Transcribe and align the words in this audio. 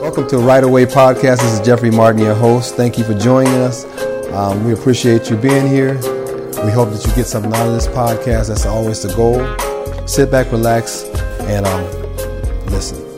Welcome 0.00 0.28
to 0.28 0.38
Right 0.38 0.62
Away 0.62 0.84
Podcast. 0.84 1.38
This 1.38 1.60
is 1.60 1.60
Jeffrey 1.60 1.90
Martin, 1.90 2.20
your 2.20 2.34
host. 2.34 2.74
Thank 2.74 2.98
you 2.98 3.04
for 3.04 3.14
joining 3.14 3.54
us. 3.54 3.84
Um, 4.32 4.64
we 4.64 4.74
appreciate 4.74 5.30
you 5.30 5.36
being 5.36 5.66
here. 5.66 5.94
We 5.94 6.70
hope 6.70 6.90
that 6.90 7.02
you 7.06 7.14
get 7.14 7.26
something 7.26 7.54
out 7.54 7.66
of 7.66 7.72
this 7.72 7.86
podcast. 7.86 8.48
That's 8.48 8.66
always 8.66 9.02
the 9.02 9.14
goal. 9.14 10.06
Sit 10.06 10.30
back, 10.30 10.52
relax, 10.52 11.04
and 11.40 11.66
um, 11.66 11.84
listen. 12.66 13.09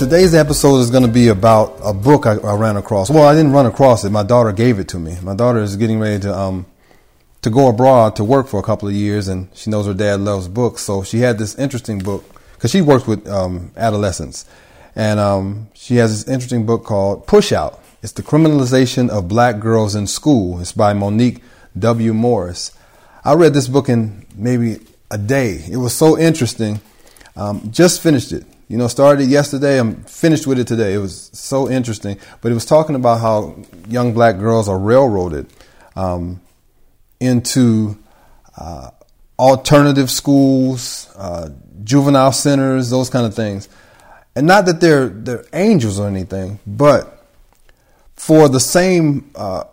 Today's 0.00 0.34
episode 0.34 0.78
is 0.78 0.90
going 0.90 1.02
to 1.02 1.12
be 1.12 1.28
about 1.28 1.78
a 1.84 1.92
book 1.92 2.24
I, 2.24 2.32
I, 2.36 2.54
ran 2.54 2.78
across. 2.78 3.10
Well, 3.10 3.24
I 3.24 3.34
didn't 3.34 3.52
run 3.52 3.66
across 3.66 4.02
it. 4.02 4.08
My 4.08 4.22
daughter 4.22 4.50
gave 4.50 4.78
it 4.78 4.88
to 4.88 4.98
me. 4.98 5.18
My 5.20 5.34
daughter 5.34 5.58
is 5.58 5.76
getting 5.76 6.00
ready 6.00 6.18
to 6.20 6.34
um, 6.34 6.64
to 7.42 7.50
go 7.50 7.68
abroad 7.68 8.16
to 8.16 8.24
work 8.24 8.48
for 8.48 8.58
a 8.58 8.62
couple 8.62 8.88
of 8.88 8.94
years, 8.94 9.28
and 9.28 9.50
she 9.52 9.68
knows 9.68 9.84
her 9.84 9.92
dad 9.92 10.20
loves 10.20 10.48
books. 10.48 10.80
So 10.80 11.02
she 11.02 11.18
had 11.18 11.36
this 11.36 11.54
interesting 11.58 11.98
book 11.98 12.24
because 12.54 12.70
she 12.70 12.80
works 12.80 13.06
with 13.06 13.28
um, 13.28 13.72
adolescents, 13.76 14.46
and 14.96 15.20
um, 15.20 15.68
she 15.74 15.96
has 15.96 16.24
this 16.24 16.32
interesting 16.32 16.64
book 16.64 16.82
called 16.82 17.26
Push 17.26 17.52
Out. 17.52 17.78
It's 18.02 18.12
the 18.12 18.22
criminalization 18.22 19.10
of 19.10 19.28
black 19.28 19.60
girls 19.60 19.94
in 19.94 20.06
school. 20.06 20.62
It's 20.62 20.72
by 20.72 20.94
Monique 20.94 21.42
W. 21.78 22.14
Morris. 22.14 22.72
I 23.22 23.34
read 23.34 23.52
this 23.52 23.68
book 23.68 23.90
in 23.90 24.24
maybe 24.34 24.78
a 25.10 25.18
day. 25.18 25.62
It 25.70 25.76
was 25.76 25.94
so 25.94 26.18
interesting. 26.18 26.80
Um, 27.36 27.70
just 27.70 28.00
finished 28.00 28.32
it. 28.32 28.46
You 28.70 28.76
know, 28.76 28.86
started 28.86 29.28
yesterday. 29.28 29.80
I'm 29.80 30.04
finished 30.04 30.46
with 30.46 30.60
it 30.60 30.68
today. 30.68 30.94
It 30.94 30.98
was 30.98 31.28
so 31.32 31.68
interesting. 31.68 32.20
But 32.40 32.52
it 32.52 32.54
was 32.54 32.64
talking 32.64 32.94
about 32.94 33.20
how 33.20 33.56
young 33.88 34.14
black 34.14 34.38
girls 34.38 34.68
are 34.68 34.78
railroaded 34.78 35.48
um, 35.96 36.40
into 37.18 37.98
uh, 38.56 38.90
alternative 39.40 40.08
schools, 40.08 41.12
uh, 41.16 41.48
juvenile 41.82 42.30
centers, 42.30 42.90
those 42.90 43.10
kind 43.10 43.26
of 43.26 43.34
things. 43.34 43.68
And 44.36 44.46
not 44.46 44.66
that 44.66 44.80
they're 44.80 45.08
they're 45.08 45.44
angels 45.52 45.98
or 45.98 46.06
anything, 46.06 46.60
but 46.64 47.26
for 48.14 48.48
the 48.48 48.60
same 48.60 49.32
uh, 49.34 49.64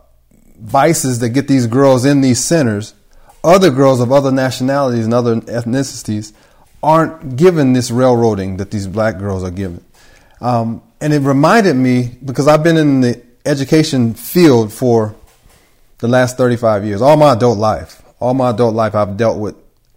vices 0.60 1.20
that 1.20 1.30
get 1.30 1.48
these 1.48 1.68
girls 1.68 2.04
in 2.04 2.22
these 2.22 2.44
centers, 2.44 2.96
other 3.44 3.70
girls 3.70 4.00
of 4.00 4.12
other 4.12 4.32
nationalities 4.32 5.06
and 5.06 5.14
other 5.14 5.36
ethnicities 5.42 6.34
aren't 6.82 7.36
given 7.36 7.74
this 7.74 7.92
railroading 7.92 8.58
that 8.58 8.72
these 8.72 8.88
black 8.88 9.18
girls 9.18 9.44
are 9.44 9.52
given. 9.52 9.84
Um, 10.42 10.82
and 11.02 11.14
it 11.14 11.20
reminded 11.20 11.76
me 11.76 12.18
because 12.24 12.48
I've 12.48 12.64
been 12.64 12.78
in 12.78 13.02
the 13.02 13.22
education 13.46 14.14
field 14.14 14.72
for 14.72 15.16
the 16.00 16.08
last 16.08 16.38
35 16.38 16.86
years, 16.86 17.02
all 17.02 17.18
my 17.18 17.34
adult 17.34 17.58
life. 17.58 18.02
All 18.20 18.34
my 18.34 18.50
adult 18.50 18.74
life, 18.74 18.96
I've 18.96 19.16
dealt 19.16 19.38
with 19.38 19.56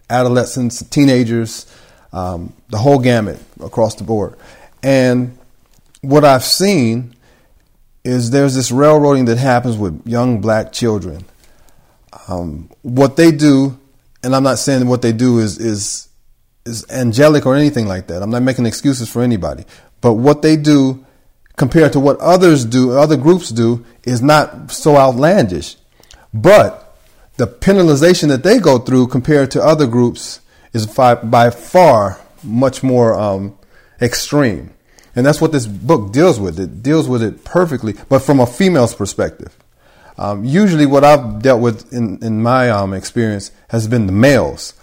adolescents, 0.09 0.83
teenagers, 0.83 1.65
um, 2.13 2.53
the 2.69 2.77
whole 2.77 2.99
gamut 2.99 3.39
across 3.63 3.95
the 3.95 4.03
board. 4.03 4.35
And 4.83 5.37
what 6.01 6.23
I've 6.23 6.43
seen 6.43 7.15
is 8.03 8.31
there's 8.31 8.55
this 8.55 8.71
railroading 8.71 9.25
that 9.25 9.37
happens 9.37 9.77
with 9.77 10.05
young 10.05 10.41
black 10.41 10.71
children. 10.71 11.25
Um, 12.27 12.69
what 12.81 13.15
they 13.15 13.31
do, 13.31 13.79
and 14.23 14.35
I'm 14.35 14.43
not 14.43 14.59
saying 14.59 14.87
what 14.87 15.01
they 15.01 15.13
do 15.13 15.39
is 15.39 15.57
is 15.57 16.07
is 16.65 16.85
angelic 16.89 17.45
or 17.45 17.55
anything 17.55 17.87
like 17.87 18.07
that. 18.07 18.21
I'm 18.21 18.29
not 18.29 18.43
making 18.43 18.65
excuses 18.65 19.09
for 19.09 19.21
anybody. 19.21 19.65
But 20.01 20.13
what 20.13 20.41
they 20.41 20.55
do 20.55 21.05
compared 21.55 21.93
to 21.93 21.99
what 21.99 22.19
others 22.19 22.65
do, 22.65 22.91
other 22.91 23.17
groups 23.17 23.49
do, 23.49 23.85
is 24.03 24.21
not 24.21 24.71
so 24.71 24.97
outlandish. 24.97 25.77
But 26.33 26.95
the 27.37 27.47
penalization 27.47 28.29
that 28.29 28.43
they 28.43 28.59
go 28.59 28.79
through 28.79 29.07
compared 29.07 29.51
to 29.51 29.61
other 29.61 29.87
groups 29.87 30.41
is 30.73 30.87
by 30.87 31.15
by 31.15 31.49
far 31.49 32.19
much 32.43 32.83
more 32.83 33.13
um, 33.19 33.57
extreme. 34.01 34.73
And 35.15 35.25
that's 35.25 35.41
what 35.41 35.51
this 35.51 35.67
book 35.67 36.13
deals 36.13 36.39
with. 36.39 36.59
It 36.59 36.81
deals 36.81 37.07
with 37.07 37.21
it 37.21 37.43
perfectly, 37.43 37.95
but 38.07 38.19
from 38.19 38.39
a 38.39 38.45
female's 38.45 38.95
perspective. 38.95 39.57
Um, 40.17 40.43
usually, 40.45 40.85
what 40.85 41.03
I've 41.03 41.41
dealt 41.41 41.61
with 41.61 41.91
in, 41.91 42.23
in 42.23 42.41
my 42.41 42.69
um, 42.69 42.93
experience 42.93 43.51
has 43.69 43.87
been 43.87 44.05
the 44.05 44.13
males. 44.13 44.73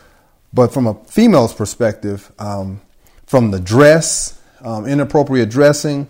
But 0.52 0.72
from 0.72 0.86
a 0.86 0.94
female's 0.94 1.52
perspective, 1.52 2.32
um, 2.38 2.80
from 3.26 3.50
the 3.50 3.60
dress, 3.60 4.40
um, 4.62 4.86
inappropriate 4.86 5.50
dressing, 5.50 6.08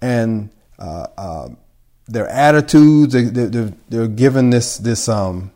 and 0.00 0.50
uh, 0.78 1.06
uh, 1.16 1.48
their 2.06 2.28
attitudes, 2.28 3.14
they, 3.14 3.24
they're, 3.24 3.72
they're 3.88 4.08
given 4.08 4.50
this 4.50 4.76
this 4.78 5.08
um, 5.08 5.50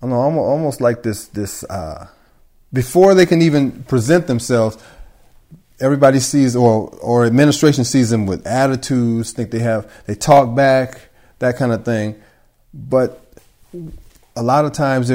I 0.00 0.06
don't 0.06 0.10
know, 0.10 0.16
almost, 0.16 0.46
almost 0.46 0.80
like 0.80 1.02
this 1.02 1.26
this 1.28 1.64
uh, 1.64 2.08
before 2.72 3.14
they 3.14 3.26
can 3.26 3.42
even 3.42 3.82
present 3.84 4.26
themselves. 4.26 4.78
Everybody 5.78 6.20
sees, 6.20 6.56
or 6.56 6.88
or 7.02 7.26
administration 7.26 7.84
sees 7.84 8.10
them 8.10 8.26
with 8.26 8.46
attitudes. 8.46 9.32
Think 9.32 9.50
they 9.50 9.58
have, 9.58 9.90
they 10.06 10.14
talk 10.14 10.54
back, 10.54 11.10
that 11.38 11.56
kind 11.56 11.72
of 11.72 11.84
thing. 11.84 12.20
But 12.72 13.22
a 14.34 14.42
lot 14.42 14.64
of 14.64 14.72
times 14.72 15.10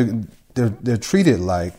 they're 0.53 0.69
they're, 0.69 0.97
treated 0.97 1.39
like 1.39 1.73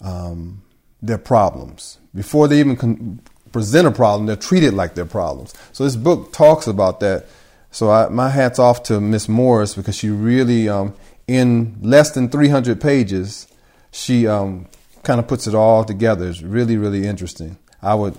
um, 0.00 0.62
their 1.02 1.18
problems. 1.18 1.98
Before 2.14 2.48
they 2.48 2.60
even 2.60 2.76
con- 2.76 3.20
present 3.52 3.86
a 3.86 3.90
problem, 3.90 4.26
they're 4.26 4.36
treated 4.36 4.74
like 4.74 4.94
their 4.94 5.06
problems. 5.06 5.54
So 5.72 5.84
this 5.84 5.96
book 5.96 6.32
talks 6.32 6.66
about 6.66 7.00
that. 7.00 7.26
So 7.70 7.90
I, 7.90 8.08
my 8.08 8.30
hat's 8.30 8.58
off 8.58 8.82
to 8.84 9.00
Miss 9.00 9.28
Morris 9.28 9.74
because 9.74 9.96
she 9.96 10.08
really, 10.08 10.68
um, 10.68 10.94
in 11.26 11.78
less 11.80 12.10
than 12.10 12.28
300 12.28 12.80
pages, 12.80 13.46
she 13.92 14.26
um, 14.26 14.66
kind 15.02 15.20
of 15.20 15.28
puts 15.28 15.46
it 15.46 15.54
all 15.54 15.84
together. 15.84 16.28
It's 16.28 16.42
really, 16.42 16.76
really 16.76 17.06
interesting. 17.06 17.58
I 17.82 17.94
would 17.94 18.18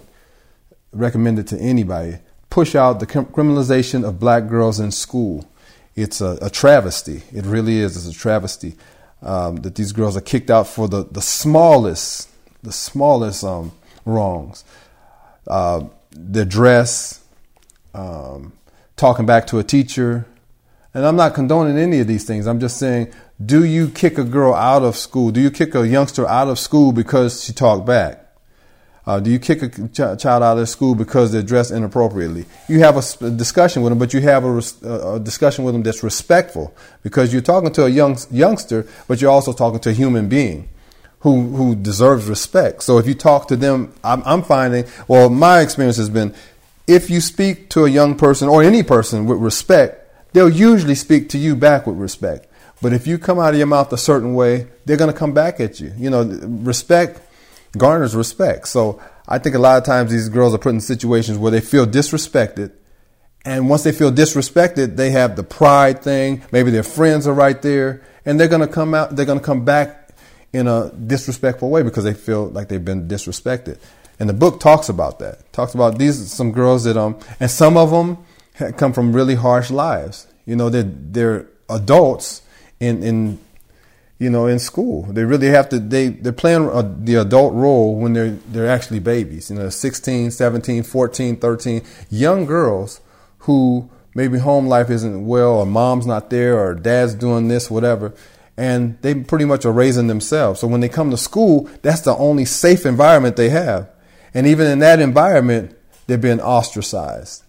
recommend 0.93 1.39
it 1.39 1.47
to 1.47 1.57
anybody. 1.57 2.17
Push 2.49 2.75
out 2.75 2.99
the 2.99 3.07
criminalization 3.07 4.05
of 4.07 4.19
black 4.19 4.47
girls 4.47 4.79
in 4.79 4.91
school. 4.91 5.47
It's 5.95 6.21
a, 6.21 6.37
a 6.41 6.49
travesty. 6.49 7.23
It 7.33 7.45
really 7.45 7.79
is. 7.79 7.97
It's 7.97 8.15
a 8.15 8.19
travesty 8.19 8.75
um, 9.21 9.57
that 9.57 9.75
these 9.75 9.91
girls 9.91 10.17
are 10.17 10.21
kicked 10.21 10.49
out 10.49 10.67
for 10.67 10.87
the, 10.87 11.05
the 11.05 11.21
smallest, 11.21 12.29
the 12.63 12.71
smallest 12.71 13.43
um, 13.43 13.71
wrongs. 14.05 14.63
Uh, 15.47 15.85
their 16.11 16.45
dress, 16.45 17.23
um, 17.93 18.53
talking 18.95 19.25
back 19.25 19.47
to 19.47 19.59
a 19.59 19.63
teacher. 19.63 20.25
And 20.93 21.05
I'm 21.05 21.15
not 21.15 21.33
condoning 21.33 21.77
any 21.77 21.99
of 21.99 22.07
these 22.07 22.25
things. 22.25 22.47
I'm 22.47 22.59
just 22.59 22.77
saying, 22.77 23.13
do 23.43 23.63
you 23.63 23.89
kick 23.89 24.17
a 24.17 24.23
girl 24.23 24.53
out 24.53 24.83
of 24.83 24.95
school? 24.95 25.31
Do 25.31 25.39
you 25.39 25.51
kick 25.51 25.73
a 25.73 25.87
youngster 25.87 26.27
out 26.27 26.47
of 26.47 26.59
school 26.59 26.91
because 26.91 27.43
she 27.43 27.53
talked 27.53 27.85
back? 27.85 28.20
Uh, 29.05 29.19
do 29.19 29.31
you 29.31 29.39
kick 29.39 29.63
a 29.63 29.69
ch- 29.69 30.21
child 30.21 30.43
out 30.43 30.59
of 30.59 30.69
school 30.69 30.93
because 30.93 31.31
they're 31.31 31.41
dressed 31.41 31.71
inappropriately? 31.71 32.45
You 32.67 32.79
have 32.81 32.97
a, 32.97 33.25
a 33.25 33.31
discussion 33.31 33.81
with 33.81 33.91
them, 33.91 33.97
but 33.97 34.13
you 34.13 34.21
have 34.21 34.43
a, 34.43 34.51
res- 34.51 34.81
a, 34.83 35.19
discussion 35.19 35.63
with 35.63 35.73
them 35.73 35.81
that's 35.81 36.03
respectful 36.03 36.75
because 37.01 37.33
you're 37.33 37.41
talking 37.41 37.71
to 37.73 37.85
a 37.85 37.89
young 37.89 38.17
youngster, 38.29 38.87
but 39.07 39.19
you're 39.19 39.31
also 39.31 39.53
talking 39.53 39.79
to 39.79 39.89
a 39.89 39.93
human 39.93 40.29
being 40.29 40.69
who 41.21 41.49
who 41.55 41.75
deserves 41.75 42.27
respect. 42.27 42.83
So 42.83 42.99
if 42.99 43.07
you 43.07 43.15
talk 43.15 43.47
to 43.47 43.55
them, 43.55 43.93
I'm, 44.03 44.21
I'm 44.23 44.43
finding, 44.43 44.85
well, 45.07 45.29
my 45.29 45.61
experience 45.61 45.97
has 45.97 46.09
been, 46.09 46.35
if 46.85 47.09
you 47.09 47.21
speak 47.21 47.69
to 47.71 47.85
a 47.85 47.89
young 47.89 48.15
person 48.15 48.49
or 48.49 48.61
any 48.61 48.83
person 48.83 49.25
with 49.25 49.39
respect, 49.39 50.11
they'll 50.33 50.49
usually 50.49 50.95
speak 50.95 51.29
to 51.29 51.39
you 51.39 51.55
back 51.55 51.87
with 51.87 51.97
respect. 51.97 52.47
But 52.83 52.93
if 52.93 53.07
you 53.07 53.17
come 53.17 53.39
out 53.39 53.53
of 53.53 53.57
your 53.57 53.67
mouth 53.67 53.91
a 53.93 53.97
certain 53.97 54.33
way, 54.33 54.67
they're 54.85 54.97
going 54.97 55.11
to 55.11 55.17
come 55.17 55.33
back 55.33 55.59
at 55.59 55.79
you. 55.79 55.93
You 55.97 56.09
know, 56.09 56.23
respect 56.23 57.21
garners 57.77 58.15
respect. 58.15 58.67
So 58.67 59.01
I 59.27 59.39
think 59.39 59.55
a 59.55 59.59
lot 59.59 59.77
of 59.77 59.83
times 59.83 60.11
these 60.11 60.29
girls 60.29 60.53
are 60.53 60.57
put 60.57 60.73
in 60.73 60.81
situations 60.81 61.37
where 61.37 61.51
they 61.51 61.61
feel 61.61 61.85
disrespected. 61.85 62.71
And 63.43 63.69
once 63.69 63.83
they 63.83 63.91
feel 63.91 64.11
disrespected, 64.11 64.97
they 64.97 65.11
have 65.11 65.35
the 65.35 65.43
pride 65.43 66.03
thing. 66.03 66.43
Maybe 66.51 66.69
their 66.69 66.83
friends 66.83 67.27
are 67.27 67.33
right 67.33 67.59
there 67.61 68.03
and 68.25 68.39
they're 68.39 68.47
going 68.47 68.61
to 68.61 68.67
come 68.67 68.93
out, 68.93 69.15
they're 69.15 69.25
going 69.25 69.39
to 69.39 69.45
come 69.45 69.65
back 69.65 70.09
in 70.53 70.67
a 70.67 70.91
disrespectful 70.91 71.69
way 71.69 71.81
because 71.81 72.03
they 72.03 72.13
feel 72.13 72.47
like 72.49 72.67
they've 72.67 72.83
been 72.83 73.07
disrespected. 73.07 73.79
And 74.19 74.29
the 74.29 74.33
book 74.33 74.59
talks 74.59 74.89
about 74.89 75.19
that. 75.19 75.51
Talks 75.53 75.73
about 75.73 75.97
these 75.97 76.31
some 76.31 76.51
girls 76.51 76.83
that 76.83 76.97
um 76.97 77.17
and 77.39 77.49
some 77.49 77.77
of 77.77 77.89
them 77.89 78.17
come 78.77 78.93
from 78.93 79.13
really 79.13 79.35
harsh 79.35 79.71
lives. 79.71 80.27
You 80.45 80.55
know, 80.55 80.69
they're 80.69 80.83
they're 80.83 81.47
adults 81.69 82.43
in 82.79 83.01
in 83.01 83.39
you 84.21 84.29
know, 84.29 84.45
in 84.45 84.59
school. 84.59 85.01
They 85.09 85.23
really 85.23 85.47
have 85.47 85.67
to, 85.69 85.79
they, 85.79 86.09
they're 86.09 86.31
playing 86.31 86.69
a, 86.71 86.83
the 86.83 87.15
adult 87.15 87.55
role 87.55 87.95
when 87.95 88.13
they're, 88.13 88.29
they're 88.29 88.69
actually 88.69 88.99
babies, 88.99 89.49
you 89.49 89.55
know, 89.55 89.69
16, 89.69 90.29
17, 90.29 90.83
14, 90.83 91.37
13, 91.37 91.81
young 92.11 92.45
girls 92.45 93.01
who 93.39 93.89
maybe 94.13 94.37
home 94.37 94.67
life 94.67 94.91
isn't 94.91 95.25
well 95.25 95.53
or 95.53 95.65
mom's 95.65 96.05
not 96.05 96.29
there 96.29 96.59
or 96.59 96.75
dad's 96.75 97.15
doing 97.15 97.47
this, 97.47 97.71
whatever. 97.71 98.13
And 98.55 99.01
they 99.01 99.15
pretty 99.15 99.45
much 99.45 99.65
are 99.65 99.71
raising 99.71 100.05
themselves. 100.05 100.59
So 100.59 100.67
when 100.67 100.81
they 100.81 100.89
come 100.89 101.09
to 101.09 101.17
school, 101.17 101.67
that's 101.81 102.01
the 102.01 102.15
only 102.15 102.45
safe 102.45 102.85
environment 102.85 103.37
they 103.37 103.49
have. 103.49 103.89
And 104.35 104.45
even 104.45 104.67
in 104.67 104.77
that 104.79 104.99
environment, 104.99 105.75
they're 106.05 106.19
being 106.19 106.41
ostracized 106.41 107.43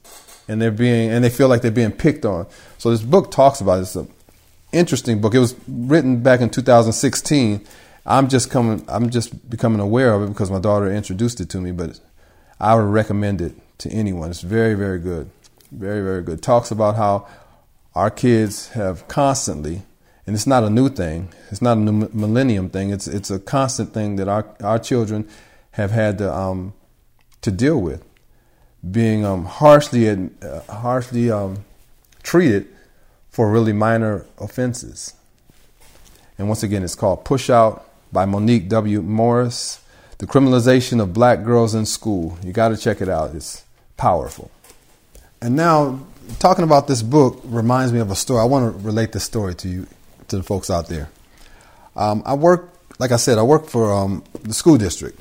and 0.49 0.63
they're 0.63 0.71
being 0.71 1.11
and 1.11 1.23
they 1.23 1.29
feel 1.29 1.49
like 1.49 1.61
they're 1.61 1.71
being 1.71 1.93
picked 1.93 2.25
on. 2.25 2.47
So 2.79 2.91
this 2.91 3.03
book 3.03 3.31
talks 3.31 3.61
about 3.61 3.83
it. 3.83 4.09
Interesting 4.73 5.21
book. 5.21 5.35
It 5.35 5.39
was 5.39 5.55
written 5.69 6.23
back 6.23 6.41
in 6.41 6.49
2016. 6.49 7.65
I'm 8.07 8.29
just 8.29 8.51
coming. 8.51 8.85
I'm 8.89 9.11
just 9.11 9.49
becoming 9.51 9.81
aware 9.81 10.15
of 10.15 10.23
it 10.23 10.29
because 10.29 10.51
my 10.51 10.59
daughter 10.59 10.91
introduced 10.91 11.41
it 11.41 11.51
to 11.51 11.61
me. 11.61 11.73
But 11.73 12.01
I 12.59 12.75
would 12.75 12.87
recommend 12.87 13.43
it 13.43 13.55
to 13.79 13.91
anyone. 13.91 14.31
It's 14.31 14.41
very, 14.41 14.75
very 14.75 14.99
good. 14.99 15.31
Very, 15.71 16.03
very 16.03 16.23
good. 16.23 16.43
Talks 16.43 16.71
about 16.71 16.97
how 16.97 17.27
our 17.95 18.11
kids 18.11 18.71
have 18.71 19.07
constantly, 19.09 19.83
and 20.27 20.35
it's 20.35 20.47
not 20.47 20.65
a 20.65 20.71
new 20.71 20.89
thing. 20.89 21.29
It's 21.51 21.61
not 21.63 21.77
a 21.77 21.81
new 21.81 22.09
millennium 22.13 22.71
thing. 22.71 22.91
It's 22.91 23.07
it's 23.07 23.31
a 23.31 23.39
constant 23.39 23.93
thing 23.93 24.17
that 24.17 24.29
our 24.29 24.47
our 24.63 24.79
children 24.79 25.29
have 25.73 25.91
had 25.91 26.19
to 26.19 26.35
um, 26.35 26.73
to 27.43 27.51
deal 27.51 27.81
with 27.81 28.05
being 28.91 29.25
um, 29.25 29.45
harshly 29.45 30.09
uh, 30.09 30.61
harshly 30.69 31.31
um, 31.31 31.65
treated 32.23 32.72
for 33.32 33.50
really 33.50 33.73
minor 33.73 34.26
offenses. 34.38 35.14
And 36.38 36.49
once 36.49 36.62
again, 36.62 36.84
it's 36.84 36.94
called 36.94 37.25
Push 37.25 37.50
Out 37.50 37.88
by 38.12 38.26
Monique 38.26 38.69
W. 38.69 39.02
Morris. 39.02 39.81
The 40.19 40.26
criminalization 40.26 41.00
of 41.00 41.12
black 41.12 41.43
girls 41.43 41.75
in 41.75 41.87
school. 41.87 42.38
You 42.44 42.52
got 42.52 42.69
to 42.69 42.76
check 42.76 43.00
it 43.00 43.08
out. 43.08 43.34
It's 43.34 43.64
powerful. 43.96 44.50
And 45.40 45.56
now, 45.56 45.99
talking 46.38 46.62
about 46.62 46.87
this 46.87 47.02
book 47.02 47.40
reminds 47.44 47.93
me 47.93 47.99
of 47.99 48.11
a 48.11 48.14
story. 48.14 48.40
I 48.40 48.44
want 48.44 48.73
to 48.73 48.87
relate 48.87 49.12
this 49.12 49.25
story 49.25 49.55
to 49.56 49.69
you, 49.69 49.87
to 50.29 50.37
the 50.37 50.43
folks 50.43 50.70
out 50.70 50.88
there. 50.88 51.11
Um, 51.96 52.23
I 52.25 52.34
work, 52.34 52.70
like 52.99 53.11
I 53.11 53.17
said, 53.17 53.38
I 53.38 53.43
work 53.43 53.67
for 53.67 53.93
um, 53.93 54.23
the 54.43 54.55
school 54.55 54.79
district, 54.79 55.19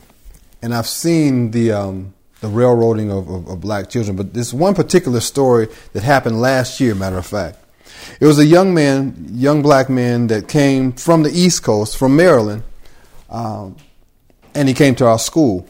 and 0.62 0.74
I've 0.74 0.88
seen 0.88 1.52
the 1.52 1.72
um, 1.72 2.14
the 2.42 2.48
railroading 2.48 3.12
of, 3.12 3.30
of, 3.30 3.48
of, 3.48 3.62
black 3.62 3.90
children. 3.90 4.16
But 4.16 4.34
this 4.34 4.54
one 4.54 4.74
particular 4.74 5.20
story 5.20 5.68
that 5.94 6.04
happened 6.04 6.42
last 6.42 6.80
year, 6.80 6.96
matter 6.96 7.18
of 7.18 7.26
fact. 7.26 7.58
It 8.20 8.26
was 8.26 8.40
a 8.40 8.46
young 8.46 8.74
man, 8.74 9.28
young 9.32 9.62
black 9.62 9.90
man 9.90 10.28
that 10.28 10.48
came 10.48 10.92
from 10.94 11.24
the 11.24 11.32
East 11.32 11.64
Coast, 11.64 11.98
from 11.98 12.16
Maryland, 12.16 12.64
um, 13.30 13.76
and 14.54 14.68
he 14.68 14.74
came 14.74 14.96
to 14.96 15.08
our 15.08 15.20
school. 15.20 15.68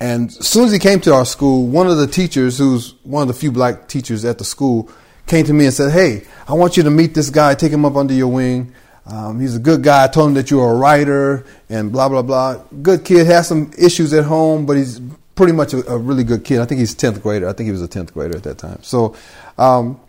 And 0.00 0.30
as 0.30 0.48
soon 0.48 0.64
as 0.64 0.72
he 0.72 0.78
came 0.78 1.00
to 1.00 1.14
our 1.14 1.24
school, 1.24 1.66
one 1.66 1.86
of 1.86 1.96
the 1.96 2.06
teachers, 2.06 2.58
who's 2.58 2.94
one 3.04 3.22
of 3.22 3.28
the 3.28 3.34
few 3.34 3.52
black 3.52 3.88
teachers 3.88 4.24
at 4.24 4.38
the 4.38 4.44
school, 4.44 4.90
came 5.26 5.44
to 5.46 5.52
me 5.52 5.66
and 5.66 5.74
said, 5.74 5.92
Hey, 5.92 6.26
I 6.48 6.54
want 6.54 6.76
you 6.76 6.82
to 6.82 6.90
meet 6.90 7.14
this 7.14 7.30
guy, 7.30 7.54
take 7.54 7.72
him 7.72 7.84
up 7.84 7.96
under 7.96 8.12
your 8.12 8.28
wing. 8.28 8.74
Um, 9.06 9.40
he's 9.40 9.56
a 9.56 9.60
good 9.60 9.82
guy. 9.82 10.04
I 10.04 10.08
told 10.08 10.28
him 10.28 10.34
that 10.34 10.50
you're 10.50 10.70
a 10.70 10.74
writer 10.74 11.44
and 11.68 11.90
blah, 11.90 12.08
blah, 12.08 12.22
blah. 12.22 12.62
Good 12.82 13.04
kid, 13.04 13.26
has 13.26 13.48
some 13.48 13.72
issues 13.76 14.12
at 14.12 14.24
home, 14.24 14.66
but 14.66 14.76
he's 14.76 15.00
pretty 15.34 15.52
much 15.52 15.74
a, 15.74 15.86
a, 15.90 15.98
really 15.98 16.24
good 16.24 16.44
kid. 16.44 16.60
I 16.60 16.66
think 16.66 16.78
he's 16.78 16.94
10th 16.94 17.22
grader. 17.22 17.48
I 17.48 17.52
think 17.52 17.66
he 17.66 17.72
was 17.72 17.82
a 17.82 17.88
10th 17.88 18.12
grader 18.12 18.36
at 18.36 18.44
that 18.44 18.58
time. 18.58 18.78
So, 18.82 19.16
um, 19.58 20.00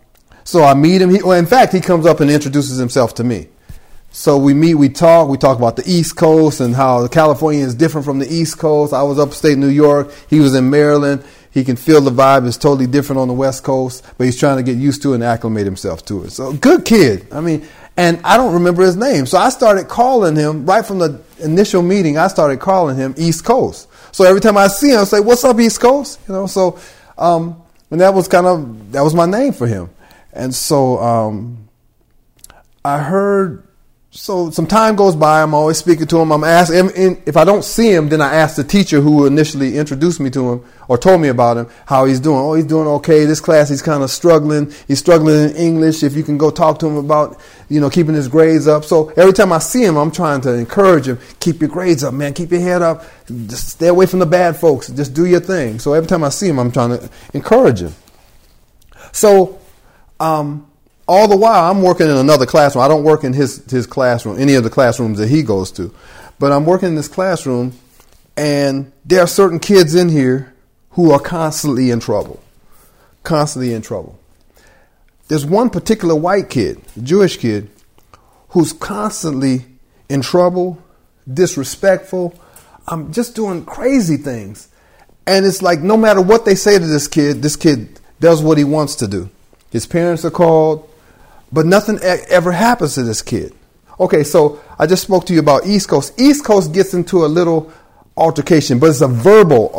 so 0.44 0.64
I 0.64 0.74
meet 0.74 1.02
him. 1.02 1.10
He, 1.10 1.22
well, 1.22 1.38
in 1.38 1.46
fact, 1.46 1.74
he 1.74 1.82
comes 1.82 2.06
up 2.06 2.20
and 2.20 2.30
introduces 2.30 2.78
himself 2.78 3.16
to 3.16 3.24
me. 3.24 3.48
So 4.12 4.38
we 4.38 4.54
meet, 4.54 4.76
we 4.76 4.90
talk, 4.90 5.28
we 5.28 5.38
talk 5.38 5.58
about 5.58 5.76
the 5.76 5.84
East 5.88 6.16
Coast 6.16 6.60
and 6.60 6.76
how 6.76 7.02
the 7.02 7.10
California 7.10 7.66
is 7.66 7.74
different 7.74 8.06
from 8.06 8.20
the 8.20 8.32
East 8.32 8.60
Coast. 8.60 8.94
I 8.94 9.02
was 9.02 9.18
upstate 9.18 9.58
New 9.58 9.70
York. 9.70 10.14
He 10.30 10.40
was 10.40 10.54
in 10.54 10.70
Maryland. 10.70 11.24
He 11.50 11.64
can 11.64 11.76
feel 11.76 12.02
the 12.02 12.12
vibe 12.12 12.46
is 12.46 12.58
totally 12.58 12.88
different 12.88 13.20
on 13.20 13.28
the 13.28 13.34
West 13.34 13.64
Coast, 13.64 14.04
but 14.18 14.26
he's 14.26 14.40
trying 14.40 14.58
to 14.58 14.64
get 14.64 14.78
used 14.78 15.02
to 15.04 15.14
it 15.14 15.16
and 15.16 15.24
acclimate 15.24 15.66
himself 15.66 16.06
to 16.06 16.24
it. 16.24 16.32
So 16.32 16.54
good 16.54 16.86
kid. 16.86 17.28
I 17.32 17.42
mean, 17.42 17.68
and 17.96 18.20
I 18.24 18.38
don't 18.38 18.54
remember 18.54 18.84
his 18.84 18.96
name. 18.96 19.26
So 19.26 19.38
I 19.38 19.50
started 19.50 19.88
calling 19.88 20.36
him 20.36 20.66
right 20.66 20.86
from 20.86 21.00
the 21.00 21.22
initial 21.40 21.82
meeting. 21.82 22.18
I 22.18 22.28
started 22.28 22.60
calling 22.60 22.98
him 22.98 23.14
East 23.18 23.46
Coast. 23.46 23.88
So 24.12 24.26
every 24.26 24.42
time 24.42 24.58
I 24.58 24.68
see 24.68 24.92
him, 24.92 25.02
I 25.02 25.04
say, 25.04 25.20
"What's 25.20 25.44
up, 25.44 25.60
East 25.60 25.80
Coast?" 25.80 26.20
You 26.28 26.34
know. 26.34 26.48
So, 26.48 26.80
um, 27.18 27.62
and 27.92 28.02
that 28.02 28.14
was 28.14 28.28
kind 28.28 28.48
of 28.48 28.92
that 28.92 29.02
was 29.02 29.14
my 29.14 29.26
name 29.26 29.54
for 29.54 29.68
him. 29.68 29.90
And 30.34 30.54
so 30.54 30.98
um, 31.00 31.70
I 32.84 33.00
heard 33.00 33.68
so 34.16 34.52
some 34.52 34.68
time 34.68 34.96
goes 34.96 35.16
by. 35.16 35.42
I'm 35.42 35.56
always 35.56 35.78
speaking 35.78 36.06
to 36.06 36.20
him. 36.20 36.32
I'm 36.32 36.44
asking 36.44 37.24
if 37.26 37.36
I 37.36 37.44
don't 37.44 37.64
see 37.64 37.92
him, 37.92 38.10
then 38.10 38.22
I 38.22 38.36
ask 38.36 38.56
the 38.56 38.64
teacher 38.64 39.02
who 39.02 39.26
initially 39.26 39.76
introduced 39.76 40.20
me 40.20 40.30
to 40.32 40.54
him 40.54 40.66
or 40.88 41.00
told 41.00 41.20
me 41.20 41.30
about 41.30 41.58
him 41.58 41.68
how 41.88 42.06
he's 42.06 42.20
doing. 42.20 42.38
Oh, 42.38 42.54
he's 42.54 42.68
doing 42.68 42.88
okay. 42.88 43.26
This 43.26 43.42
class, 43.42 43.70
he's 43.70 43.82
kind 43.82 44.04
of 44.04 44.12
struggling. 44.12 44.72
He's 44.88 45.00
struggling 45.00 45.50
in 45.50 45.56
English. 45.56 46.04
If 46.04 46.16
you 46.16 46.22
can 46.22 46.38
go 46.38 46.52
talk 46.52 46.78
to 46.80 46.88
him 46.88 46.98
about, 46.98 47.40
you 47.70 47.82
know, 47.82 47.90
keeping 47.90 48.14
his 48.14 48.28
grades 48.28 48.68
up. 48.68 48.86
So 48.86 49.10
every 49.18 49.34
time 49.34 49.52
I 49.52 49.58
see 49.58 49.84
him, 49.84 49.98
I'm 49.98 50.12
trying 50.12 50.42
to 50.42 50.54
encourage 50.54 51.08
him. 51.08 51.18
Keep 51.40 51.62
your 51.62 51.70
grades 51.70 52.04
up, 52.04 52.14
man. 52.14 52.34
Keep 52.36 52.52
your 52.52 52.62
head 52.62 52.84
up. 52.84 53.04
Just 53.26 53.70
stay 53.70 53.88
away 53.88 54.06
from 54.06 54.20
the 54.20 54.28
bad 54.28 54.56
folks. 54.58 54.90
Just 54.90 55.16
do 55.16 55.26
your 55.26 55.40
thing. 55.40 55.80
So 55.80 55.94
every 55.94 56.08
time 56.08 56.24
I 56.24 56.30
see 56.30 56.48
him, 56.48 56.60
I'm 56.60 56.72
trying 56.72 56.92
to 56.92 57.10
encourage 57.34 57.82
him. 57.82 57.96
So, 59.12 59.60
um, 60.20 60.70
all 61.08 61.28
the 61.28 61.38
while 61.38 61.70
I'm 61.70 61.82
working 61.82 62.08
in 62.08 62.16
another 62.16 62.46
classroom. 62.46 62.84
I 62.84 62.88
don't 62.88 63.04
work 63.04 63.24
in 63.24 63.34
his 63.34 63.64
his 63.70 63.88
classroom, 63.88 64.40
any 64.40 64.56
of 64.56 64.64
the 64.64 64.70
classrooms 64.70 65.20
that 65.20 65.30
he 65.30 65.44
goes 65.44 65.72
to, 65.74 65.94
but 66.40 66.52
I'm 66.52 66.66
working 66.66 66.90
in 66.90 66.96
this 66.96 67.08
classroom, 67.08 67.74
and 68.38 68.92
there 69.06 69.22
are 69.22 69.28
certain 69.28 69.60
kids 69.60 69.96
in 69.96 70.10
here 70.10 70.54
who 70.92 71.12
are 71.12 71.20
constantly 71.20 71.92
in 71.92 72.00
trouble, 72.00 72.42
constantly 73.24 73.74
in 73.74 73.82
trouble. 73.82 74.20
There's 75.28 75.46
one 75.46 75.70
particular 75.70 76.16
white 76.16 76.50
kid, 76.50 76.82
Jewish 77.02 77.38
kid, 77.38 77.70
who's 78.50 78.74
constantly 78.74 79.66
in 80.10 80.22
trouble, 80.22 80.82
disrespectful. 81.32 82.40
I'm 82.88 83.12
just 83.14 83.36
doing 83.36 83.66
crazy 83.66 84.18
things. 84.18 84.68
And 85.26 85.46
it's 85.46 85.62
like 85.62 85.80
no 85.80 85.98
matter 85.98 86.22
what 86.22 86.46
they 86.46 86.56
say 86.56 86.78
to 86.78 86.86
this 86.86 87.08
kid, 87.08 87.42
this 87.42 87.56
kid 87.56 88.00
does 88.20 88.44
what 88.44 88.58
he 88.58 88.64
wants 88.64 88.96
to 88.96 89.08
do. 89.08 89.30
His 89.74 89.88
parents 89.88 90.24
are 90.24 90.30
called, 90.30 90.88
but 91.52 91.66
nothing 91.66 91.98
ever 92.04 92.52
happens 92.52 92.94
to 92.94 93.02
this 93.02 93.24
kid. 93.24 93.56
Okay, 94.00 94.24
so 94.24 94.62
I 94.78 94.86
just 94.86 95.02
spoke 95.02 95.26
to 95.26 95.34
you 95.34 95.40
about 95.40 95.66
East 95.66 95.90
Coast. 95.90 96.14
East 96.22 96.46
Coast 96.46 96.74
gets 96.74 96.94
into 96.94 97.26
a 97.26 97.28
little 97.28 97.74
altercation, 98.16 98.78
but 98.78 98.92
it's 98.92 99.02
a 99.02 99.08
verbal 99.08 99.72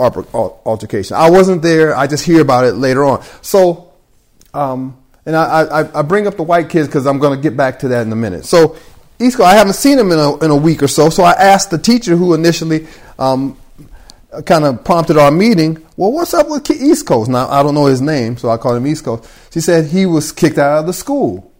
altercation. 0.66 1.16
I 1.16 1.30
wasn't 1.30 1.62
there. 1.62 1.96
I 1.96 2.08
just 2.08 2.26
hear 2.26 2.40
about 2.40 2.64
it 2.64 2.72
later 2.72 3.04
on. 3.04 3.22
So, 3.40 3.92
um, 4.52 4.98
and 5.26 5.36
I, 5.36 5.62
I, 5.62 6.00
I, 6.00 6.02
bring 6.02 6.26
up 6.26 6.36
the 6.36 6.42
white 6.42 6.68
kids 6.68 6.88
because 6.88 7.06
I'm 7.06 7.20
going 7.20 7.38
to 7.38 7.40
get 7.40 7.56
back 7.56 7.78
to 7.78 7.88
that 7.88 8.04
in 8.04 8.10
a 8.10 8.16
minute. 8.16 8.46
So, 8.46 8.76
East 9.20 9.36
Coast, 9.36 9.46
I 9.46 9.54
haven't 9.54 9.74
seen 9.74 9.96
him 9.96 10.10
in 10.10 10.18
a, 10.18 10.44
in 10.44 10.50
a 10.50 10.56
week 10.56 10.82
or 10.82 10.88
so. 10.88 11.08
So 11.08 11.22
I 11.22 11.34
asked 11.34 11.70
the 11.70 11.78
teacher 11.78 12.16
who 12.16 12.34
initially 12.34 12.88
um, 13.16 13.56
kind 14.42 14.64
of 14.64 14.84
prompted 14.84 15.16
our 15.16 15.30
meeting. 15.30 15.84
Well, 15.96 16.12
what's 16.12 16.34
up 16.34 16.48
with 16.48 16.70
East 16.70 17.06
Coast? 17.06 17.30
Now 17.30 17.48
I 17.48 17.62
don't 17.62 17.74
know 17.74 17.86
his 17.86 18.00
name, 18.00 18.36
so 18.36 18.48
I 18.50 18.56
call 18.56 18.74
him 18.74 18.86
East 18.86 19.04
Coast. 19.04 19.28
She 19.52 19.60
said 19.60 19.86
he 19.86 20.06
was 20.06 20.32
kicked 20.32 20.58
out 20.58 20.80
of 20.80 20.86
the 20.86 20.92
school. 20.92 21.52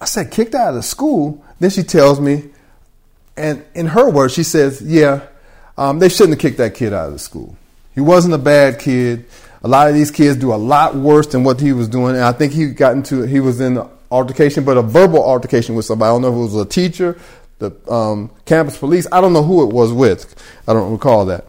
I 0.00 0.04
said, 0.04 0.30
kicked 0.32 0.54
out 0.54 0.70
of 0.70 0.74
the 0.74 0.82
school? 0.82 1.44
Then 1.60 1.70
she 1.70 1.84
tells 1.84 2.18
me, 2.18 2.50
and 3.36 3.64
in 3.74 3.86
her 3.86 4.10
words, 4.10 4.34
she 4.34 4.42
says, 4.42 4.82
yeah, 4.82 5.26
um, 5.78 6.00
they 6.00 6.08
shouldn't 6.08 6.34
have 6.34 6.40
kicked 6.40 6.58
that 6.58 6.74
kid 6.74 6.92
out 6.92 7.06
of 7.06 7.12
the 7.12 7.18
school. 7.18 7.56
He 7.94 8.00
wasn't 8.00 8.34
a 8.34 8.38
bad 8.38 8.80
kid. 8.80 9.26
A 9.62 9.68
lot 9.68 9.88
of 9.88 9.94
these 9.94 10.10
kids 10.10 10.36
do 10.38 10.52
a 10.52 10.56
lot 10.56 10.96
worse 10.96 11.28
than 11.28 11.44
what 11.44 11.60
he 11.60 11.72
was 11.72 11.88
doing. 11.88 12.16
And 12.16 12.24
I 12.24 12.32
think 12.32 12.52
he 12.52 12.72
got 12.72 12.94
into, 12.94 13.22
he 13.22 13.38
was 13.38 13.60
in 13.60 13.78
an 13.78 13.88
altercation, 14.10 14.64
but 14.64 14.76
a 14.76 14.82
verbal 14.82 15.22
altercation 15.22 15.76
with 15.76 15.84
somebody. 15.84 16.08
I 16.08 16.12
don't 16.12 16.22
know 16.22 16.28
if 16.28 16.34
it 16.34 16.54
was 16.54 16.56
a 16.56 16.68
teacher, 16.68 17.16
the 17.60 17.70
um, 17.88 18.30
campus 18.44 18.76
police. 18.76 19.06
I 19.12 19.20
don't 19.20 19.32
know 19.32 19.44
who 19.44 19.62
it 19.62 19.72
was 19.72 19.92
with. 19.92 20.34
I 20.66 20.72
don't 20.72 20.90
recall 20.90 21.26
that. 21.26 21.46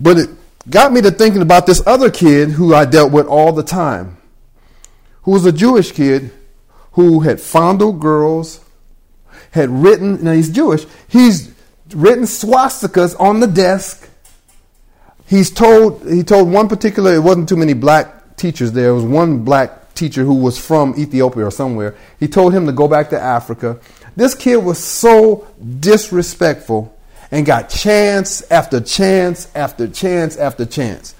But 0.00 0.18
it 0.18 0.30
got 0.68 0.92
me 0.92 1.02
to 1.02 1.10
thinking 1.10 1.42
about 1.42 1.66
this 1.66 1.82
other 1.86 2.10
kid 2.10 2.50
who 2.50 2.74
I 2.74 2.84
dealt 2.84 3.12
with 3.12 3.26
all 3.26 3.52
the 3.52 3.62
time, 3.62 4.16
who 5.22 5.32
was 5.32 5.44
a 5.44 5.52
Jewish 5.52 5.92
kid 5.92 6.30
who 6.92 7.20
had 7.20 7.40
fondled 7.40 8.00
girls, 8.00 8.60
had 9.52 9.68
written, 9.68 10.24
now 10.24 10.32
he's 10.32 10.50
Jewish, 10.50 10.86
he's 11.08 11.52
written 11.92 12.24
swastikas 12.24 13.18
on 13.20 13.40
the 13.40 13.46
desk. 13.46 14.08
He's 15.26 15.50
told, 15.50 16.08
he 16.08 16.24
told 16.24 16.50
one 16.50 16.68
particular, 16.68 17.14
it 17.14 17.20
wasn't 17.20 17.48
too 17.48 17.56
many 17.56 17.74
black 17.74 18.36
teachers 18.36 18.72
there, 18.72 18.90
it 18.90 18.94
was 18.94 19.04
one 19.04 19.44
black 19.44 19.94
teacher 19.94 20.24
who 20.24 20.34
was 20.34 20.58
from 20.58 20.94
Ethiopia 20.98 21.44
or 21.44 21.50
somewhere. 21.50 21.94
He 22.18 22.26
told 22.26 22.54
him 22.54 22.66
to 22.66 22.72
go 22.72 22.88
back 22.88 23.10
to 23.10 23.20
Africa. 23.20 23.78
This 24.16 24.34
kid 24.34 24.56
was 24.56 24.78
so 24.82 25.46
disrespectful 25.78 26.96
and 27.30 27.46
got 27.46 27.68
chance 27.68 28.42
after 28.50 28.80
chance 28.80 29.48
after 29.54 29.86
chance 29.88 30.36
after 30.36 30.66
chance. 30.66 31.14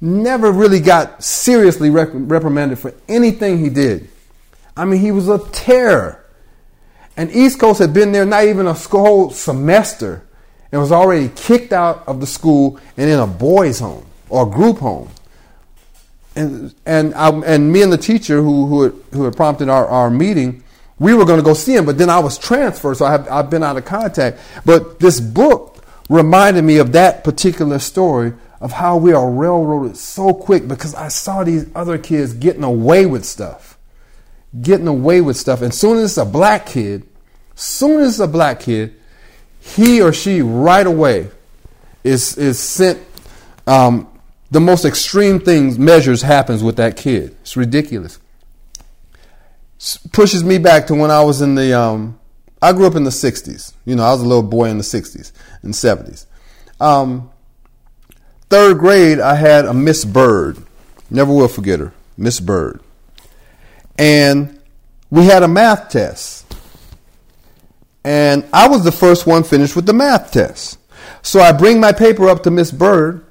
Never 0.00 0.52
really 0.52 0.80
got 0.80 1.22
seriously 1.24 1.90
rep- 1.90 2.10
reprimanded 2.12 2.78
for 2.78 2.94
anything 3.08 3.58
he 3.58 3.68
did. 3.68 4.08
I 4.76 4.84
mean, 4.84 5.00
he 5.00 5.10
was 5.10 5.28
a 5.28 5.38
terror. 5.50 6.24
And 7.16 7.32
East 7.32 7.58
Coast 7.58 7.80
had 7.80 7.92
been 7.92 8.12
there 8.12 8.24
not 8.24 8.44
even 8.44 8.66
a 8.66 8.74
whole 8.74 9.30
semester 9.30 10.24
and 10.70 10.80
was 10.80 10.92
already 10.92 11.30
kicked 11.34 11.72
out 11.72 12.06
of 12.06 12.20
the 12.20 12.26
school 12.26 12.78
and 12.96 13.10
in 13.10 13.18
a 13.18 13.26
boys' 13.26 13.80
home 13.80 14.06
or 14.28 14.46
a 14.46 14.50
group 14.50 14.78
home. 14.78 15.08
And, 16.36 16.72
and, 16.86 17.12
I, 17.14 17.30
and 17.30 17.72
me 17.72 17.82
and 17.82 17.92
the 17.92 17.98
teacher 17.98 18.40
who, 18.40 18.66
who, 18.66 18.82
had, 18.82 18.92
who 19.12 19.24
had 19.24 19.36
prompted 19.36 19.68
our, 19.68 19.88
our 19.88 20.10
meeting, 20.10 20.62
we 20.98 21.14
were 21.14 21.24
going 21.24 21.38
to 21.38 21.44
go 21.44 21.54
see 21.54 21.74
him, 21.74 21.86
but 21.86 21.98
then 21.98 22.10
I 22.10 22.18
was 22.18 22.38
transferred, 22.38 22.96
so 22.96 23.06
I 23.06 23.12
have, 23.12 23.28
I've 23.28 23.50
been 23.50 23.62
out 23.62 23.76
of 23.76 23.84
contact. 23.84 24.38
But 24.64 24.98
this 24.98 25.20
book 25.20 25.84
reminded 26.08 26.62
me 26.62 26.78
of 26.78 26.92
that 26.92 27.24
particular 27.24 27.78
story 27.78 28.32
of 28.60 28.72
how 28.72 28.96
we 28.96 29.12
are 29.12 29.30
railroaded 29.30 29.96
so 29.96 30.34
quick 30.34 30.66
because 30.66 30.94
I 30.94 31.08
saw 31.08 31.44
these 31.44 31.66
other 31.74 31.98
kids 31.98 32.34
getting 32.34 32.64
away 32.64 33.06
with 33.06 33.24
stuff. 33.24 33.78
Getting 34.60 34.88
away 34.88 35.20
with 35.20 35.36
stuff. 35.36 35.62
And 35.62 35.72
soon 35.72 35.98
as 35.98 36.04
it's 36.04 36.16
a 36.16 36.24
black 36.24 36.66
kid, 36.66 37.06
soon 37.54 38.00
as 38.00 38.14
it's 38.14 38.18
a 38.18 38.26
black 38.26 38.60
kid, 38.60 38.96
he 39.60 40.00
or 40.00 40.12
she 40.12 40.42
right 40.42 40.86
away 40.86 41.28
is, 42.02 42.36
is 42.36 42.58
sent 42.58 43.00
um, 43.66 44.08
the 44.50 44.60
most 44.60 44.84
extreme 44.84 45.38
things, 45.38 45.78
measures 45.78 46.22
happens 46.22 46.64
with 46.64 46.76
that 46.76 46.96
kid. 46.96 47.36
It's 47.42 47.56
ridiculous. 47.56 48.18
Pushes 50.12 50.42
me 50.44 50.58
back 50.58 50.86
to 50.88 50.94
when 50.94 51.10
I 51.10 51.22
was 51.22 51.40
in 51.40 51.54
the, 51.54 51.78
um, 51.78 52.18
I 52.60 52.72
grew 52.72 52.86
up 52.86 52.94
in 52.94 53.04
the 53.04 53.10
60s. 53.10 53.72
You 53.84 53.96
know, 53.96 54.04
I 54.04 54.12
was 54.12 54.20
a 54.20 54.26
little 54.26 54.42
boy 54.42 54.68
in 54.68 54.78
the 54.78 54.84
60s 54.84 55.32
and 55.62 55.72
70s. 55.72 56.26
Um, 56.80 57.30
third 58.50 58.78
grade, 58.78 59.20
I 59.20 59.34
had 59.34 59.64
a 59.64 59.74
Miss 59.74 60.04
Bird. 60.04 60.58
Never 61.10 61.32
will 61.32 61.48
forget 61.48 61.80
her, 61.80 61.92
Miss 62.16 62.40
Bird. 62.40 62.80
And 63.98 64.60
we 65.10 65.24
had 65.24 65.42
a 65.42 65.48
math 65.48 65.88
test. 65.90 66.44
And 68.04 68.46
I 68.52 68.68
was 68.68 68.84
the 68.84 68.92
first 68.92 69.26
one 69.26 69.44
finished 69.44 69.76
with 69.76 69.86
the 69.86 69.92
math 69.92 70.32
test. 70.32 70.78
So 71.22 71.40
I 71.40 71.52
bring 71.52 71.80
my 71.80 71.92
paper 71.92 72.28
up 72.28 72.42
to 72.44 72.50
Miss 72.50 72.70
Bird 72.70 73.24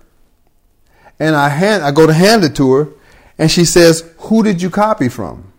and 1.20 1.36
I 1.36 1.50
hand 1.50 1.84
I 1.84 1.92
go 1.92 2.06
to 2.06 2.14
hand 2.14 2.44
it 2.44 2.56
to 2.58 2.72
her 2.74 2.90
and 3.38 3.50
she 3.50 3.66
says, 3.66 4.04
"Who 4.18 4.44
did 4.44 4.62
you 4.62 4.70
copy 4.70 5.10
from?" 5.10 5.52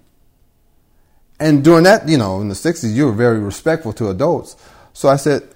And 1.41 1.63
during 1.63 1.85
that, 1.85 2.09
you 2.09 2.19
know, 2.19 2.41
in 2.41 2.49
the 2.49 2.55
60s, 2.55 2.93
you 2.93 3.07
were 3.07 3.13
very 3.13 3.39
respectful 3.39 3.93
to 3.95 4.09
adults. 4.09 4.57
So 4.93 5.09
I 5.09 5.17
said, 5.17 5.49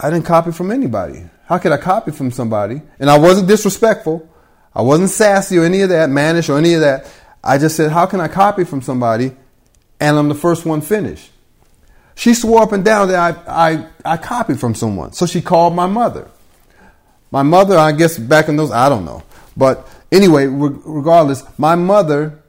I 0.00 0.10
didn't 0.10 0.26
copy 0.26 0.52
from 0.52 0.70
anybody. 0.70 1.24
How 1.46 1.58
could 1.58 1.72
I 1.72 1.76
copy 1.76 2.10
from 2.10 2.30
somebody? 2.30 2.82
And 2.98 3.08
I 3.08 3.18
wasn't 3.18 3.48
disrespectful. 3.48 4.28
I 4.74 4.82
wasn't 4.82 5.10
sassy 5.10 5.58
or 5.58 5.64
any 5.64 5.80
of 5.82 5.88
that, 5.88 6.10
mannish 6.10 6.48
or 6.48 6.58
any 6.58 6.74
of 6.74 6.80
that. 6.80 7.10
I 7.42 7.58
just 7.58 7.76
said, 7.76 7.90
How 7.90 8.06
can 8.06 8.20
I 8.20 8.28
copy 8.28 8.64
from 8.64 8.82
somebody? 8.82 9.32
And 10.00 10.16
I'm 10.16 10.28
the 10.28 10.34
first 10.34 10.66
one 10.66 10.80
finished. 10.80 11.30
She 12.14 12.34
swore 12.34 12.62
up 12.62 12.72
and 12.72 12.84
down 12.84 13.08
that 13.08 13.48
I, 13.48 13.70
I, 13.70 13.86
I 14.04 14.16
copied 14.16 14.60
from 14.60 14.74
someone. 14.74 15.12
So 15.12 15.24
she 15.26 15.40
called 15.40 15.74
my 15.74 15.86
mother. 15.86 16.28
My 17.30 17.42
mother, 17.42 17.78
I 17.78 17.92
guess 17.92 18.18
back 18.18 18.48
in 18.48 18.56
those, 18.56 18.70
I 18.70 18.88
don't 18.88 19.04
know. 19.04 19.22
But 19.56 19.88
anyway, 20.10 20.46
regardless, 20.46 21.44
my 21.58 21.74
mother 21.74 22.42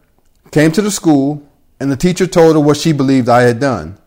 came 0.52 0.72
to 0.72 0.82
the 0.82 0.92
school 0.92 1.48
and 1.80 1.92
the 1.92 1.98
teacher 1.98 2.28
told 2.28 2.56
her 2.56 2.60
what 2.60 2.78
she 2.78 2.92
believed 2.92 3.30
I 3.30 3.44
had 3.44 3.60
done. 3.60 3.98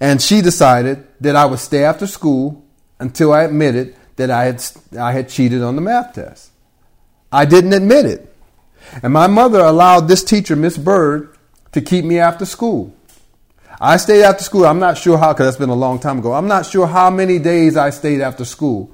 And 0.00 0.22
she 0.22 0.40
decided 0.40 1.06
that 1.20 1.36
I 1.36 1.46
would 1.46 1.58
stay 1.58 1.84
after 1.84 2.06
school 2.06 2.64
until 3.00 3.32
I 3.32 3.44
admitted 3.44 3.96
that 4.16 4.30
I 4.30 4.44
had, 4.44 4.64
I 4.98 5.12
had 5.12 5.28
cheated 5.28 5.62
on 5.62 5.76
the 5.76 5.82
math 5.82 6.14
test. 6.14 6.50
I 7.32 7.44
didn't 7.44 7.72
admit 7.72 8.06
it. 8.06 8.34
And 9.02 9.12
my 9.12 9.26
mother 9.26 9.60
allowed 9.60 10.08
this 10.08 10.24
teacher, 10.24 10.56
Miss 10.56 10.78
Bird, 10.78 11.36
to 11.72 11.80
keep 11.80 12.04
me 12.04 12.18
after 12.18 12.44
school. 12.44 12.94
I 13.80 13.96
stayed 13.96 14.24
after 14.24 14.42
school. 14.42 14.66
I'm 14.66 14.80
not 14.80 14.98
sure 14.98 15.18
how, 15.18 15.32
because 15.32 15.46
that's 15.46 15.56
been 15.56 15.68
a 15.68 15.74
long 15.74 15.98
time 15.98 16.18
ago. 16.18 16.32
I'm 16.32 16.48
not 16.48 16.66
sure 16.66 16.86
how 16.86 17.10
many 17.10 17.38
days 17.38 17.76
I 17.76 17.90
stayed 17.90 18.20
after 18.20 18.44
school. 18.44 18.90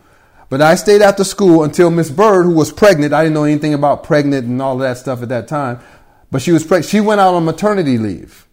But 0.50 0.60
I 0.60 0.74
stayed 0.74 1.00
after 1.00 1.24
school 1.24 1.64
until 1.64 1.90
Miss 1.90 2.10
Bird, 2.10 2.44
who 2.44 2.54
was 2.54 2.72
pregnant, 2.72 3.14
I 3.14 3.22
didn't 3.22 3.34
know 3.34 3.44
anything 3.44 3.72
about 3.72 4.04
pregnant 4.04 4.46
and 4.46 4.60
all 4.60 4.74
of 4.74 4.80
that 4.80 4.98
stuff 4.98 5.22
at 5.22 5.30
that 5.30 5.48
time, 5.48 5.80
but 6.34 6.42
she 6.42 6.50
was 6.50 6.66
pregnant. 6.66 6.90
She 6.90 6.98
went 6.98 7.20
out 7.20 7.34
on 7.34 7.44
maternity 7.44 7.96
leave. 7.96 8.48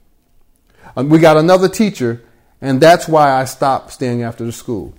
Um, 0.96 1.10
we 1.10 1.18
got 1.18 1.36
another 1.36 1.68
teacher, 1.68 2.22
and 2.62 2.80
that's 2.80 3.08
why 3.08 3.32
I 3.32 3.46
stopped 3.46 3.92
staying 3.92 4.22
after 4.22 4.46
the 4.46 4.52
school. 4.52 4.94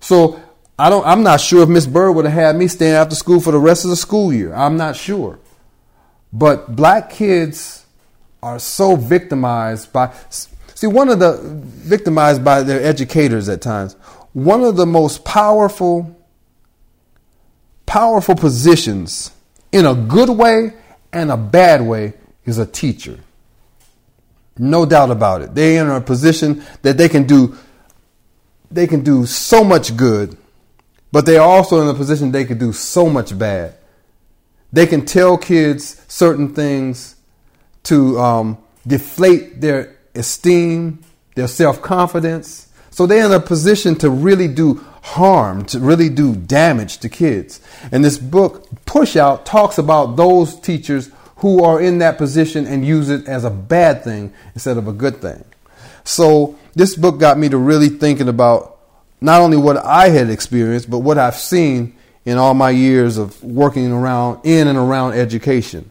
So 0.00 0.42
I 0.76 0.90
don't. 0.90 1.06
I'm 1.06 1.22
not 1.22 1.40
sure 1.40 1.62
if 1.62 1.68
Miss 1.68 1.86
Bird 1.86 2.10
would 2.14 2.24
have 2.24 2.34
had 2.34 2.56
me 2.56 2.66
staying 2.66 2.94
after 2.94 3.14
school 3.14 3.40
for 3.40 3.52
the 3.52 3.60
rest 3.60 3.84
of 3.84 3.90
the 3.90 3.96
school 3.96 4.32
year. 4.32 4.52
I'm 4.52 4.76
not 4.76 4.96
sure. 4.96 5.38
But 6.32 6.74
black 6.74 7.10
kids 7.10 7.86
are 8.42 8.58
so 8.58 8.96
victimized 8.96 9.92
by. 9.92 10.12
See, 10.28 10.88
one 10.88 11.08
of 11.10 11.20
the 11.20 11.38
victimized 11.44 12.44
by 12.44 12.64
their 12.64 12.82
educators 12.84 13.48
at 13.48 13.62
times. 13.62 13.92
One 14.32 14.64
of 14.64 14.74
the 14.74 14.84
most 14.84 15.24
powerful, 15.24 16.20
powerful 17.86 18.34
positions 18.34 19.30
in 19.70 19.86
a 19.86 19.94
good 19.94 20.30
way 20.30 20.72
and 21.16 21.30
a 21.30 21.36
bad 21.36 21.82
way 21.82 22.14
is 22.44 22.58
a 22.58 22.66
teacher. 22.66 23.18
No 24.58 24.86
doubt 24.86 25.10
about 25.10 25.42
it. 25.42 25.54
They're 25.54 25.84
in 25.84 25.90
a 25.90 26.00
position 26.00 26.64
that 26.82 26.96
they 26.96 27.08
can 27.08 27.24
do 27.24 27.56
they 28.70 28.86
can 28.86 29.02
do 29.02 29.26
so 29.26 29.62
much 29.62 29.96
good, 29.96 30.36
but 31.12 31.24
they're 31.24 31.40
also 31.40 31.80
in 31.82 31.88
a 31.88 31.94
position 31.94 32.32
they 32.32 32.44
can 32.44 32.58
do 32.58 32.72
so 32.72 33.08
much 33.08 33.38
bad. 33.38 33.74
They 34.72 34.86
can 34.86 35.06
tell 35.06 35.38
kids 35.38 36.02
certain 36.08 36.52
things 36.52 37.14
to 37.84 38.18
um, 38.18 38.58
deflate 38.86 39.60
their 39.60 39.96
esteem, 40.14 41.00
their 41.36 41.48
self 41.48 41.80
confidence. 41.80 42.68
So 42.90 43.06
they're 43.06 43.26
in 43.26 43.32
a 43.32 43.40
position 43.40 43.94
to 43.96 44.10
really 44.10 44.48
do 44.48 44.84
harm, 45.06 45.64
to 45.64 45.78
really 45.78 46.08
do 46.08 46.34
damage 46.34 46.98
to 46.98 47.08
kids. 47.08 47.60
And 47.92 48.04
this 48.04 48.18
book, 48.18 48.66
Push 48.86 49.14
Out, 49.14 49.46
talks 49.46 49.78
about 49.78 50.16
those 50.16 50.58
teachers 50.58 51.10
who 51.36 51.62
are 51.62 51.80
in 51.80 51.98
that 51.98 52.18
position 52.18 52.66
and 52.66 52.84
use 52.84 53.08
it 53.08 53.28
as 53.28 53.44
a 53.44 53.50
bad 53.50 54.02
thing 54.02 54.32
instead 54.54 54.76
of 54.76 54.88
a 54.88 54.92
good 54.92 55.16
thing. 55.18 55.44
So 56.02 56.58
this 56.74 56.96
book 56.96 57.20
got 57.20 57.38
me 57.38 57.48
to 57.50 57.56
really 57.56 57.88
thinking 57.88 58.28
about 58.28 58.78
not 59.20 59.40
only 59.40 59.56
what 59.56 59.76
I 59.76 60.08
had 60.08 60.28
experienced, 60.28 60.90
but 60.90 60.98
what 60.98 61.18
I've 61.18 61.36
seen 61.36 61.96
in 62.24 62.36
all 62.36 62.54
my 62.54 62.70
years 62.70 63.16
of 63.16 63.42
working 63.44 63.92
around 63.92 64.44
in 64.44 64.66
and 64.66 64.76
around 64.76 65.12
education. 65.12 65.88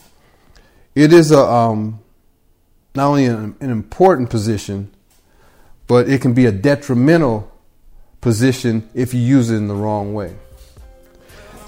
It 0.93 1.13
is 1.13 1.31
a 1.31 1.39
um, 1.39 2.01
not 2.93 3.07
only 3.07 3.25
an, 3.25 3.55
an 3.61 3.69
important 3.69 4.29
position, 4.29 4.91
but 5.87 6.09
it 6.09 6.21
can 6.21 6.33
be 6.33 6.45
a 6.45 6.51
detrimental 6.51 7.54
position 8.25 8.81
if 8.95 9.13
you 9.13 9.19
use 9.19 9.51
it 9.51 9.57
in 9.57 9.67
the 9.67 9.75
wrong 9.75 10.15
way. 10.15 10.35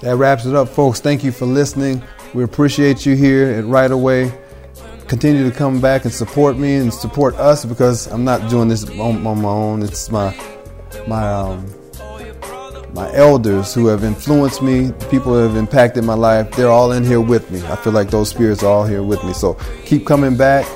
That 0.00 0.16
wraps 0.16 0.44
it 0.44 0.56
up, 0.56 0.68
folks. 0.68 1.00
Thank 1.00 1.22
you 1.22 1.30
for 1.30 1.46
listening. 1.46 2.02
We 2.34 2.42
appreciate 2.42 3.06
you 3.06 3.14
here 3.14 3.46
at 3.50 3.64
Right 3.64 3.88
Away. 3.88 4.36
Continue 5.06 5.48
to 5.48 5.56
come 5.56 5.80
back 5.80 6.04
and 6.04 6.12
support 6.12 6.56
me 6.56 6.74
and 6.74 6.92
support 6.92 7.36
us 7.36 7.64
because 7.64 8.08
I'm 8.08 8.24
not 8.24 8.50
doing 8.50 8.66
this 8.66 8.90
on, 8.90 9.24
on 9.24 9.40
my 9.40 9.48
own. 9.48 9.82
It's 9.82 10.10
my 10.10 10.36
my 11.06 11.32
um, 11.32 11.64
my 12.92 13.08
elders 13.14 13.72
who 13.72 13.86
have 13.86 14.02
influenced 14.02 14.60
me, 14.60 14.90
people 15.10 15.34
who 15.34 15.46
have 15.46 15.54
impacted 15.54 16.02
my 16.02 16.14
life. 16.14 16.50
They're 16.50 16.72
all 16.72 16.90
in 16.90 17.04
here 17.04 17.20
with 17.20 17.52
me. 17.52 17.64
I 17.66 17.76
feel 17.76 17.92
like 17.92 18.10
those 18.10 18.30
spirits 18.30 18.64
are 18.64 18.72
all 18.72 18.84
here 18.84 19.04
with 19.04 19.22
me. 19.22 19.32
So 19.32 19.54
keep 19.84 20.04
coming 20.04 20.36
back. 20.36 20.66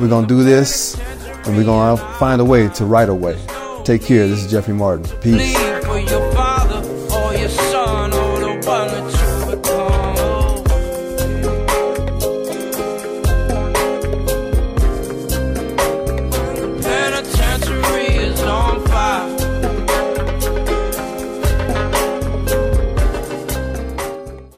We're 0.00 0.08
gonna 0.08 0.28
do 0.28 0.44
this, 0.44 0.96
and 1.44 1.56
we're 1.56 1.64
gonna 1.64 1.96
find 2.20 2.40
a 2.40 2.44
way 2.44 2.68
to 2.68 2.84
right 2.84 3.08
away. 3.08 3.36
Take 3.84 4.02
care. 4.02 4.26
This 4.26 4.42
is 4.44 4.50
Jeffrey 4.50 4.72
Martin. 4.72 5.04
Peace. 5.20 5.54